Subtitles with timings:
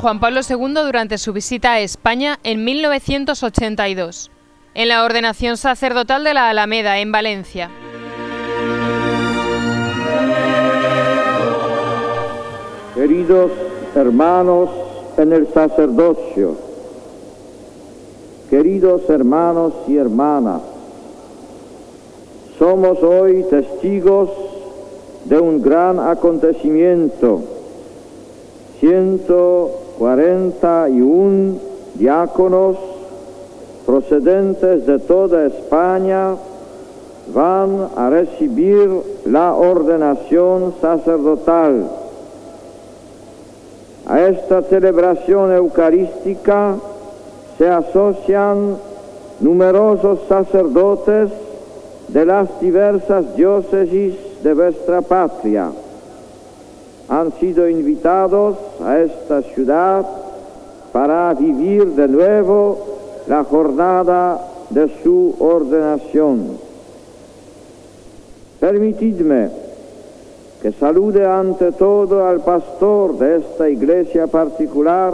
[0.00, 4.30] Juan Pablo II durante su visita a España en 1982,
[4.72, 7.68] en la ordenación sacerdotal de la Alameda, en Valencia.
[12.94, 13.50] Queridos
[13.94, 14.70] hermanos
[15.18, 16.56] en el sacerdocio,
[18.48, 20.62] queridos hermanos y hermanas,
[22.58, 24.30] somos hoy testigos
[25.26, 27.42] de un gran acontecimiento.
[30.00, 31.60] 141
[31.96, 32.78] diáconos
[33.84, 36.36] procedentes de toda España
[37.34, 38.88] van a recibir
[39.26, 41.86] la ordenación sacerdotal.
[44.06, 46.76] A esta celebración eucarística
[47.58, 48.76] se asocian
[49.40, 51.30] numerosos sacerdotes
[52.08, 55.70] de las diversas diócesis de vuestra patria.
[57.10, 60.06] Han sido invitados a esta ciudad
[60.92, 62.78] para vivir de nuevo
[63.26, 66.56] la jornada de su ordenación.
[68.60, 69.50] Permitidme
[70.62, 75.12] que salude ante todo al pastor de esta iglesia particular,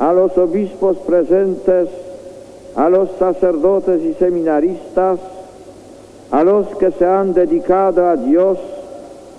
[0.00, 1.88] a los obispos presentes,
[2.74, 5.20] a los sacerdotes y seminaristas,
[6.32, 8.58] a los que se han dedicado a Dios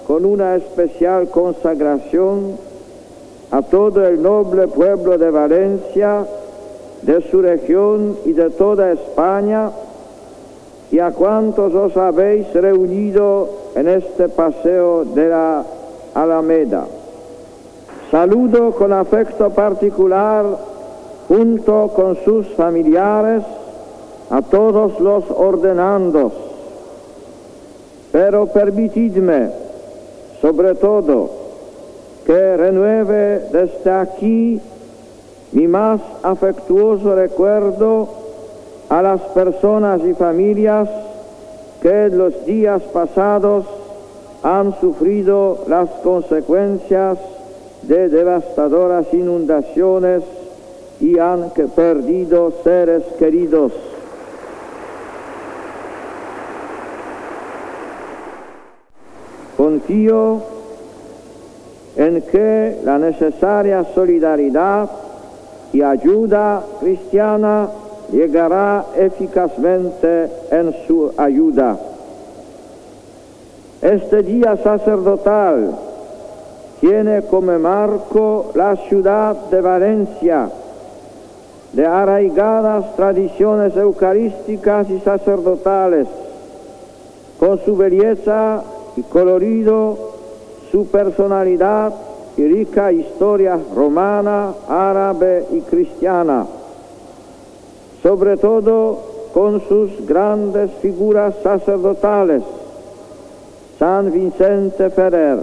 [0.07, 2.57] con una especial consagración,
[3.51, 6.25] a todo el noble pueblo de Valencia,
[7.01, 9.71] de su región y de toda España,
[10.91, 15.63] y a cuantos os habéis reunido en este paseo de la
[16.13, 16.85] Alameda.
[18.11, 20.45] Saludo con afecto particular,
[21.27, 23.43] junto con sus familiares,
[24.29, 26.31] a todos los ordenandos
[28.15, 29.49] pero permitidme,
[30.41, 31.29] sobre todo,
[32.25, 34.61] que renueve desde aquí
[35.51, 38.09] mi más afectuoso recuerdo
[38.89, 40.89] a las personas y familias
[41.81, 43.65] que en los días pasados
[44.43, 47.17] han sufrido las consecuencias
[47.83, 50.23] de devastadoras inundaciones
[50.99, 53.71] y han perdido seres queridos.
[59.87, 60.41] En
[62.23, 64.89] que la necesaria solidaridad
[65.71, 67.69] y ayuda cristiana
[68.11, 71.77] llegará eficazmente en su ayuda.
[73.81, 75.75] Este día sacerdotal
[76.79, 80.49] tiene como marco la ciudad de Valencia,
[81.73, 86.07] de arraigadas tradiciones eucarísticas y sacerdotales,
[87.39, 88.63] con su belleza
[88.95, 89.97] y colorido
[90.71, 91.93] su personalidad
[92.37, 96.45] y rica historia romana, árabe y cristiana,
[98.03, 98.99] sobre todo
[99.33, 102.43] con sus grandes figuras sacerdotales,
[103.79, 105.39] San Vicente Ferrer,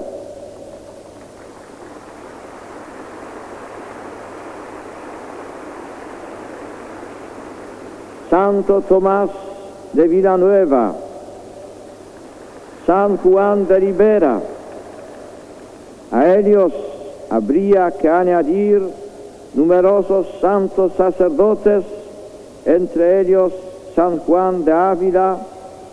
[8.31, 9.29] Santo Tomás
[9.93, 10.95] de Villanueva,
[12.87, 14.41] San Juan de Ribera.
[16.11, 16.73] A ellos
[17.31, 18.83] habría que añadir
[19.55, 21.85] numerosos santos sacerdotes,
[22.65, 23.53] entre ellos
[23.95, 25.39] San Juan de Ávila,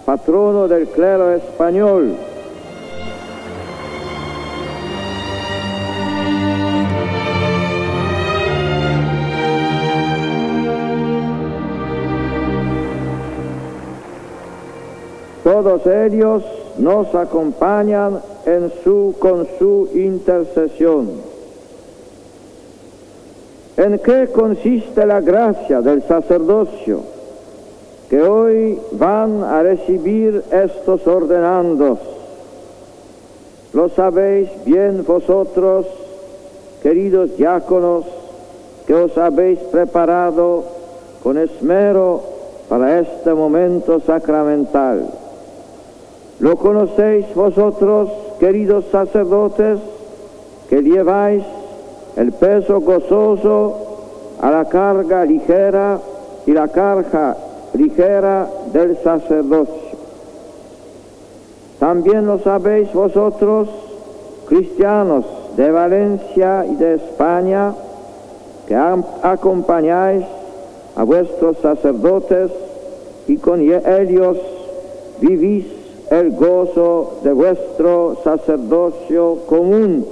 [0.05, 2.15] patrono del clero español.
[15.43, 16.43] Todos ellos
[16.79, 21.09] nos acompañan en su, con su intercesión.
[23.77, 27.01] ¿En qué consiste la gracia del sacerdocio
[28.09, 31.99] que hoy van a recibir estos ordenandos?
[33.73, 35.85] Lo sabéis bien vosotros,
[36.81, 38.05] queridos diáconos,
[38.87, 40.63] que os habéis preparado
[41.21, 42.21] con esmero
[42.67, 45.18] para este momento sacramental.
[46.39, 48.09] Lo conocéis vosotros,
[48.39, 49.79] queridos sacerdotes,
[50.69, 51.43] que lleváis
[52.15, 53.75] el peso gozoso
[54.41, 55.99] a la carga ligera
[56.45, 57.35] y la carga
[57.73, 59.97] ligera del sacerdocio.
[61.79, 63.67] También lo sabéis vosotros,
[64.47, 65.25] cristianos
[65.57, 67.73] de Valencia y de España,
[68.65, 70.23] que acompañáis
[70.95, 72.51] a vuestros sacerdotes
[73.27, 74.37] y con ellos
[75.19, 75.78] vivís
[76.09, 80.05] el gozo de vuestro sacerdocio común,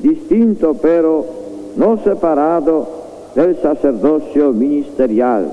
[0.00, 1.24] distinto pero
[1.76, 2.86] no separado
[3.34, 5.52] del sacerdocio ministerial.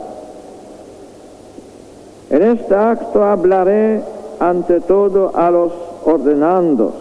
[2.30, 4.02] En este acto hablaré
[4.40, 5.72] ante todo a los
[6.04, 6.94] ordenandos,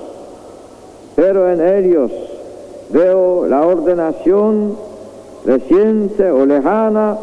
[1.17, 2.13] pero en ellos
[2.91, 4.77] veo la ordenación
[5.45, 7.17] reciente o lejana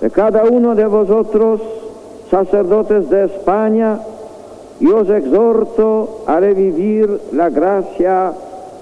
[0.00, 1.60] de cada uno de vosotros,
[2.30, 3.98] sacerdotes de España,
[4.80, 8.32] y os exhorto a revivir la gracia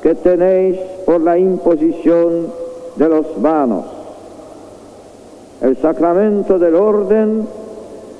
[0.03, 2.49] que tenéis por la imposición
[2.97, 3.85] de los vanos.
[5.63, 7.47] El sacramento del orden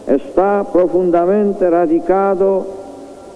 [0.07, 2.67] está profundamente radicado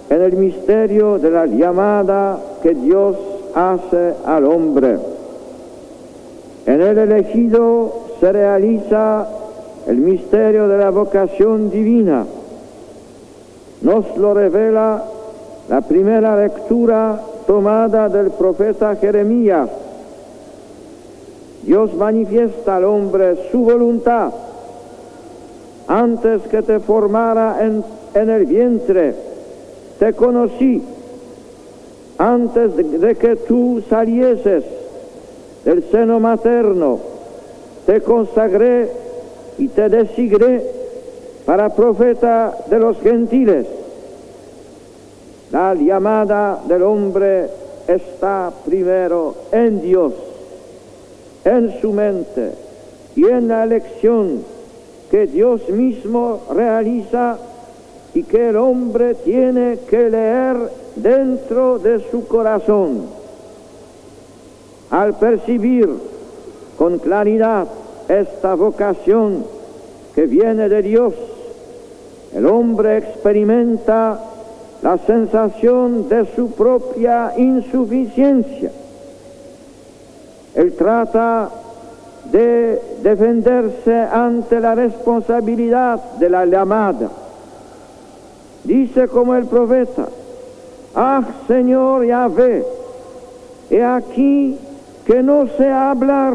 [0.09, 3.17] en el misterio de la llamada que Dios
[3.55, 4.99] hace al hombre.
[6.67, 9.29] En el elegido se realiza
[9.87, 12.25] el misterio de la vocación divina.
[13.83, 15.03] Nos lo revela
[15.69, 19.69] la primera lectura tomada del profeta Jeremías.
[21.63, 24.33] Dios manifiesta al hombre su voluntad
[25.87, 27.83] antes que te formara en,
[28.31, 29.15] el vientre,
[29.99, 30.83] te conocí,
[32.17, 34.63] antes de, de que tú salieses
[35.65, 37.01] del seno materno,
[37.87, 38.91] te consagré
[39.59, 40.80] y te desigré
[41.51, 43.67] para profeta de los gentiles.
[45.51, 47.51] La llamada del hombre
[47.89, 50.13] está primero en Dios,
[51.45, 52.53] en su mente
[53.17, 54.45] y en la elección
[55.11, 57.37] que Dios mismo realiza
[58.15, 60.57] y que el hombre tiene que leer
[60.95, 63.07] dentro de su corazón.
[64.91, 65.91] Al percibir
[66.79, 67.67] con claridad
[68.09, 69.45] esta vocación
[70.15, 71.15] que viene de Dios,
[72.35, 74.19] el hombre experimenta
[74.83, 78.71] la sensación de su propia insuficiencia.
[80.55, 81.51] Él trata
[82.31, 87.11] de defenderse ante la responsabilidad de la llamada.
[88.65, 90.09] Dice como el profeta,
[90.95, 92.65] ah Señor Yahvé,
[93.71, 94.59] he aquí
[95.05, 96.35] que no sé hablar,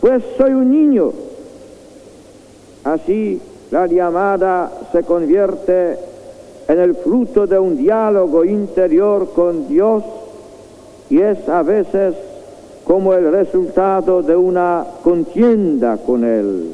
[0.00, 1.12] pues soy un niño.
[2.84, 5.96] Así la llamada se convierte
[6.66, 10.02] en el fruto de un diálogo interior con Dios
[11.08, 12.14] y es a veces
[12.84, 16.72] como el resultado de una contienda con Él.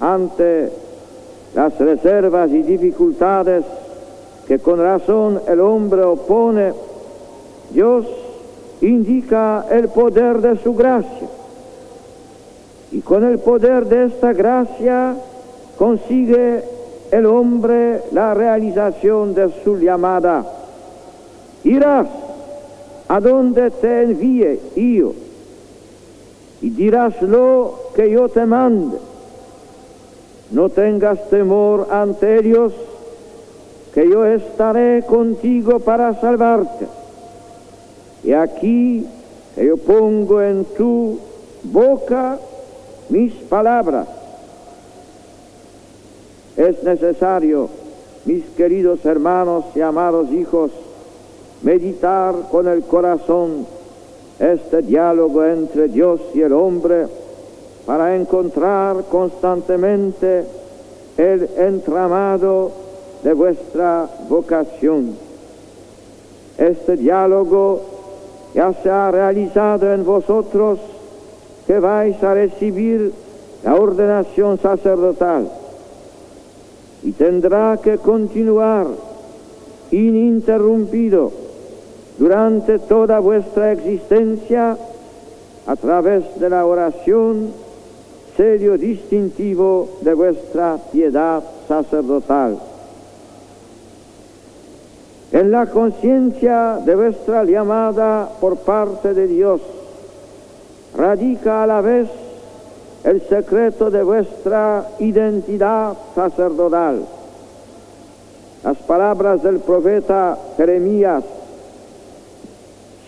[0.00, 0.70] Ante
[1.54, 3.64] las reservas y dificultades
[4.46, 6.72] que con razón el hombre opone,
[7.70, 8.06] Dios
[8.80, 11.37] indica el poder de su gracia.
[12.90, 15.14] Y con el poder de esta gracia
[15.76, 16.62] consigue
[17.10, 20.44] el hombre la realización de su llamada.
[21.64, 22.06] Irás
[23.08, 25.12] a donde te envíe yo,
[26.60, 28.98] y dirás lo que yo te mande.
[30.50, 32.72] No tengas temor ante ellos,
[33.94, 36.86] que yo estaré contigo para salvarte.
[38.24, 39.06] Y aquí
[39.56, 41.18] yo pongo en tu
[41.64, 42.38] boca
[43.08, 44.06] mis palabras.
[46.56, 47.68] Es necesario,
[48.24, 50.70] mis queridos hermanos y amados hijos,
[51.62, 53.66] meditar con el corazón
[54.38, 57.06] este diálogo entre Dios y el hombre
[57.86, 60.44] para encontrar constantemente
[61.16, 62.70] el entramado
[63.22, 65.16] de vuestra vocación.
[66.56, 67.80] Este diálogo
[68.54, 70.78] ya se ha realizado en vosotros
[71.68, 73.12] que vais a recibir
[73.62, 75.50] la ordenación sacerdotal
[77.02, 78.86] y tendrá que continuar
[79.90, 81.30] ininterrumpido
[82.16, 84.78] durante toda vuestra existencia
[85.66, 87.52] a través de la oración,
[88.34, 92.58] sello distintivo de vuestra piedad sacerdotal.
[95.32, 99.60] En la conciencia de vuestra llamada por parte de Dios
[100.98, 102.08] radica a la vez
[103.04, 107.06] el secreto de vuestra identidad sacerdotal.
[108.64, 111.22] Las palabras del profeta Jeremías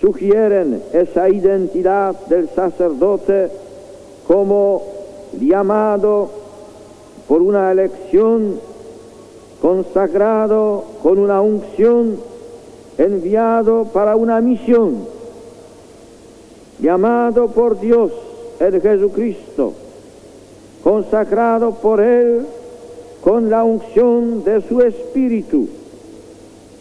[0.01, 3.51] sugieren esa identidad del sacerdote
[4.29, 4.83] como
[5.41, 6.31] llamado
[7.27, 8.61] por una elección,
[9.61, 12.17] consagrado con una unción,
[12.97, 15.20] enviado para una misión,
[16.81, 18.13] llamado por Dios,
[18.59, 19.73] el Jesucristo,
[20.83, 22.47] consagrado por Él
[23.21, 25.69] con la unción de su Espíritu,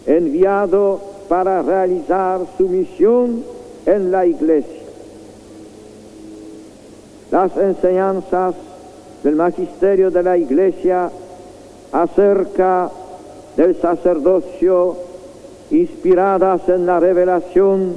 [0.05, 3.43] enviado para realizar su misión
[3.85, 4.79] en la Iglesia.
[7.31, 8.55] Las enseñanzas
[9.23, 11.11] del magisterio de la Iglesia
[11.91, 12.89] acerca
[13.55, 14.95] del sacerdocio
[15.71, 17.95] inspiradas en la revelación,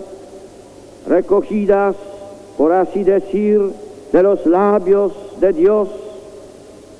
[1.06, 1.96] recogidas,
[2.56, 3.72] por así decir,
[4.12, 5.88] de los labios de Dios,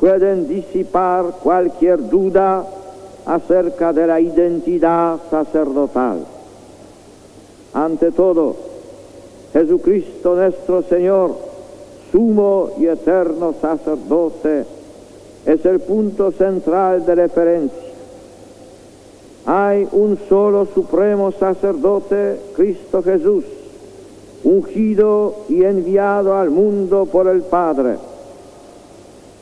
[0.01, 2.65] pueden disipar cualquier duda
[3.25, 6.25] acerca de la identidad sacerdotal.
[7.75, 8.57] Ante todo,
[9.53, 11.37] Jesucristo nuestro Señor,
[12.11, 14.65] sumo y eterno sacerdote,
[15.47, 17.79] es el punto central de referencia.
[19.47, 23.45] Hay un solo supremo sacerdote, Cristo Jesús,
[24.45, 27.97] ungido y enviado al mundo por el Padre.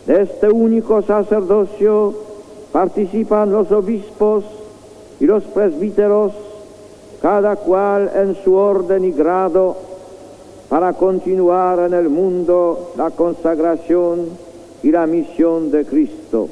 [0.06, 2.14] De este único sacerdocio
[2.72, 4.44] participan los obispos
[5.20, 6.32] y los presbíteros,
[7.20, 9.76] cada cual en su orden y grado,
[10.68, 14.28] para continuar en el mundo la consagración
[14.82, 16.48] y la misión de Cristo.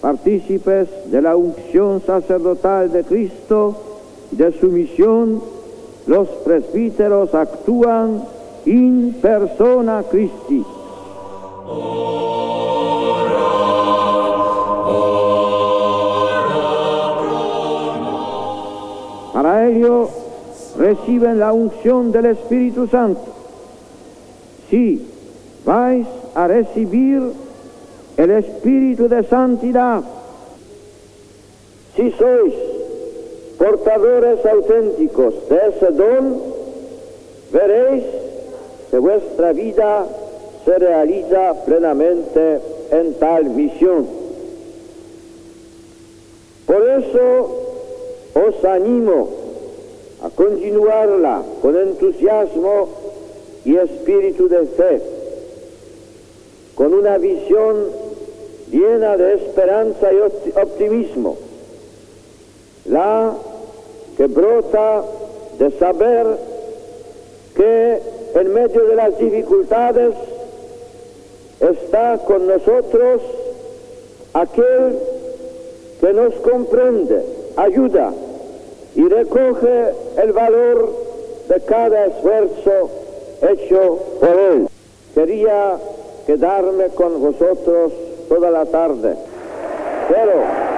[0.00, 3.76] Partícipes de la unción sacerdotal de Cristo
[4.30, 5.42] de su misión,
[6.10, 8.24] los presbíteros actúan
[8.66, 10.64] in persona Christi.
[19.32, 20.08] Para ello
[20.76, 23.22] reciben la unción del Espíritu Santo.
[24.68, 25.06] Sí,
[25.64, 27.22] vais a recibir
[28.16, 30.02] el Espíritu de Santidad.
[31.94, 32.69] Si sois
[33.70, 36.42] portadores auténticos de ese don,
[37.52, 38.04] veréis
[38.90, 40.06] que vuestra vida
[40.64, 42.60] se realiza plenamente
[42.90, 44.08] en tal misión.
[46.66, 47.58] Por eso
[48.34, 49.28] os animo
[50.24, 52.88] a continuarla con entusiasmo
[53.64, 55.02] y espíritu de fe,
[56.74, 57.86] con una visión
[58.72, 60.18] llena de esperanza y
[60.58, 61.36] optimismo,
[62.86, 63.32] la
[64.20, 65.02] que brota
[65.58, 66.26] de saber
[67.56, 68.02] que
[68.34, 70.14] en medio de las dificultades
[71.58, 73.22] está con nosotros
[74.34, 74.98] aquel
[76.02, 77.24] que nos comprende,
[77.56, 78.12] ayuda
[78.94, 80.92] y recoge el valor
[81.48, 82.90] de cada esfuerzo
[83.40, 84.68] hecho por él.
[85.14, 85.78] Quería
[86.26, 87.92] quedarme con vosotros
[88.28, 89.16] toda la tarde,
[90.10, 90.69] pero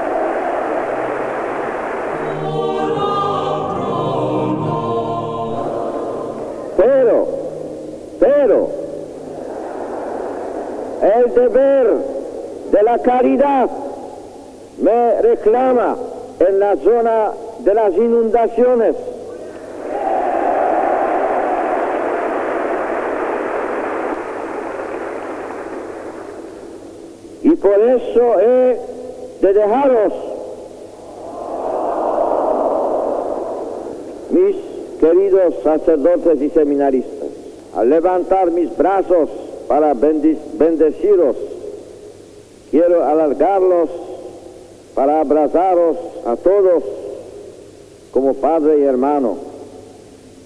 [11.03, 11.87] el deber
[12.73, 13.71] de la caridad
[14.79, 15.97] me reclama
[16.41, 17.31] en la zona
[17.61, 18.97] de las inundaciones.
[27.43, 28.79] Y por eso he
[29.41, 30.13] de dejaros,
[34.31, 34.57] mis
[35.01, 37.22] queridos sacerdotes y seminaristas,
[37.75, 39.29] al levantar mis brazos
[39.69, 41.37] para bendeciros,
[42.71, 43.89] quiero alargarlos
[44.95, 46.83] para abrazaros a todos
[48.13, 49.37] como padre y hermano,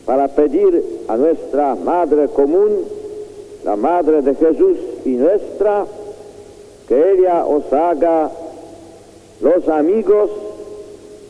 [0.05, 2.85] para pedir a nuestra Madre común,
[3.65, 5.85] la Madre de Jesús y nuestra,
[6.87, 8.31] que ella os haga
[9.41, 10.31] los amigos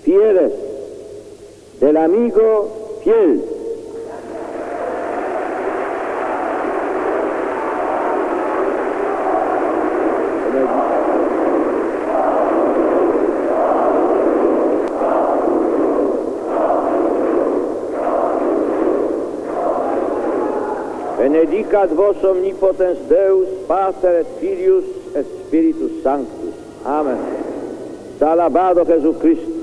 [0.03, 0.53] fieles
[1.81, 2.69] del amigo
[3.03, 3.56] fiel.
[21.47, 24.85] Benedicat vos omnipotens Deus, Pater et Filius
[25.15, 26.55] et Spiritus Sanctus.
[26.85, 27.19] Amén.
[28.19, 29.56] Salabado Jesucristo.